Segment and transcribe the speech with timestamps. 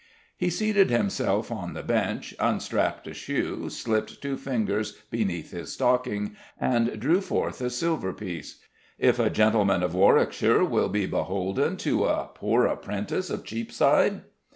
[0.35, 6.35] He seated himself on the bench, unstrapped a shoe, slipped two fingers beneath his stocking,
[6.59, 8.59] and drew forth a silver piece.
[8.97, 14.23] "If a gentleman of Warwickshire will be beholden to a poor apprentice of Cheapside?"